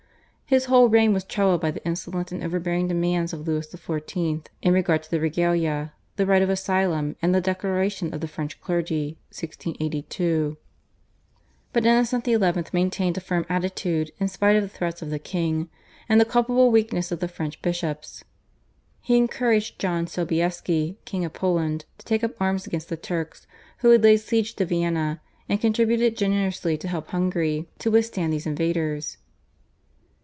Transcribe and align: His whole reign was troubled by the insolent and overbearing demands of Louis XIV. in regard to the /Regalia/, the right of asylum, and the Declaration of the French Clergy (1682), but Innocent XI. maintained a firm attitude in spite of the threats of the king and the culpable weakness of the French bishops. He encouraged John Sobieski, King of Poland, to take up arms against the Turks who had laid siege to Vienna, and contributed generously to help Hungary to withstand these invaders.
His 0.51 0.65
whole 0.65 0.89
reign 0.89 1.13
was 1.13 1.23
troubled 1.23 1.61
by 1.61 1.71
the 1.71 1.85
insolent 1.85 2.33
and 2.33 2.43
overbearing 2.43 2.89
demands 2.89 3.31
of 3.31 3.47
Louis 3.47 3.65
XIV. 3.65 4.47
in 4.61 4.73
regard 4.73 5.01
to 5.03 5.09
the 5.09 5.15
/Regalia/, 5.17 5.91
the 6.17 6.25
right 6.25 6.41
of 6.41 6.49
asylum, 6.49 7.15
and 7.21 7.33
the 7.33 7.39
Declaration 7.39 8.13
of 8.13 8.19
the 8.19 8.27
French 8.27 8.59
Clergy 8.59 9.17
(1682), 9.29 10.57
but 11.71 11.85
Innocent 11.85 12.25
XI. 12.25 12.53
maintained 12.73 13.15
a 13.15 13.21
firm 13.21 13.45
attitude 13.47 14.11
in 14.19 14.27
spite 14.27 14.57
of 14.57 14.63
the 14.63 14.67
threats 14.67 15.01
of 15.01 15.09
the 15.09 15.19
king 15.19 15.69
and 16.09 16.19
the 16.19 16.25
culpable 16.25 16.69
weakness 16.69 17.13
of 17.13 17.21
the 17.21 17.29
French 17.29 17.61
bishops. 17.61 18.25
He 19.01 19.15
encouraged 19.15 19.79
John 19.79 20.05
Sobieski, 20.05 20.97
King 21.05 21.23
of 21.23 21.31
Poland, 21.31 21.85
to 21.97 22.05
take 22.05 22.25
up 22.25 22.31
arms 22.41 22.67
against 22.67 22.89
the 22.89 22.97
Turks 22.97 23.47
who 23.77 23.91
had 23.91 24.03
laid 24.03 24.17
siege 24.17 24.53
to 24.55 24.65
Vienna, 24.65 25.21
and 25.47 25.61
contributed 25.61 26.17
generously 26.17 26.77
to 26.77 26.89
help 26.89 27.07
Hungary 27.11 27.69
to 27.79 27.89
withstand 27.91 28.33
these 28.33 28.45
invaders. 28.45 29.15